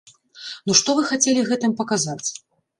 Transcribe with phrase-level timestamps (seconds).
[0.69, 2.27] Ну што вы хацелі гэтым паказаць?!